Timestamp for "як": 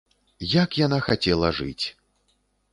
0.53-0.69